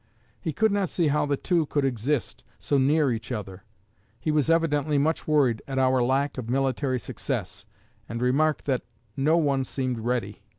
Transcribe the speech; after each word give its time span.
He 0.41 0.51
could 0.51 0.71
not 0.71 0.89
see 0.89 1.09
how 1.09 1.27
the 1.27 1.37
two 1.37 1.67
could 1.67 1.85
exist 1.85 2.43
so 2.57 2.79
near 2.79 3.11
each 3.11 3.31
other. 3.31 3.63
He 4.19 4.31
was 4.31 4.49
evidently 4.49 4.97
much 4.97 5.27
worried 5.27 5.61
at 5.67 5.77
our 5.77 6.01
lack 6.01 6.39
of 6.39 6.49
military 6.49 6.97
success, 6.99 7.67
and 8.09 8.19
remarked 8.19 8.65
that 8.65 8.81
'no 9.15 9.37
one 9.37 9.63
seemed 9.63 9.99
ready.'" 9.99 10.41